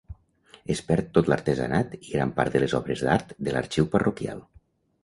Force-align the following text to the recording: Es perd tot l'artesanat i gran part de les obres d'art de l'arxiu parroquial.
Es 0.75 0.79
perd 0.87 1.11
tot 1.17 1.29
l'artesanat 1.33 1.93
i 1.99 2.01
gran 2.15 2.33
part 2.41 2.57
de 2.57 2.63
les 2.65 2.77
obres 2.81 3.05
d'art 3.11 3.39
de 3.49 3.55
l'arxiu 3.59 3.91
parroquial. 3.97 4.45